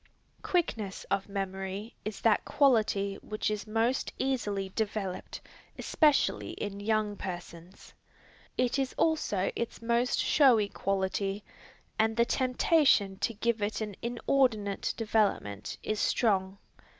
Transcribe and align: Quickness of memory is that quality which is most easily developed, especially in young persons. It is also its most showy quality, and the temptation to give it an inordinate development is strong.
Quickness 0.41 1.03
of 1.11 1.29
memory 1.29 1.93
is 2.03 2.21
that 2.21 2.43
quality 2.43 3.19
which 3.21 3.51
is 3.51 3.67
most 3.67 4.11
easily 4.17 4.69
developed, 4.69 5.41
especially 5.77 6.53
in 6.53 6.79
young 6.79 7.15
persons. 7.15 7.93
It 8.57 8.79
is 8.79 8.93
also 8.93 9.51
its 9.55 9.79
most 9.79 10.17
showy 10.17 10.69
quality, 10.69 11.43
and 11.99 12.17
the 12.17 12.25
temptation 12.25 13.19
to 13.19 13.35
give 13.35 13.61
it 13.61 13.79
an 13.79 13.95
inordinate 14.01 14.91
development 14.97 15.77
is 15.83 15.99
strong. 15.99 16.57